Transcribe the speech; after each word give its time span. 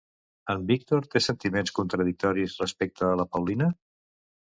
En 0.53 0.63
Víctor 0.71 1.09
té 1.11 1.21
sentiments 1.27 1.75
contradictoris 1.81 2.59
respecte 2.65 3.11
a 3.13 3.17
la 3.25 3.31
Paulina? 3.37 3.73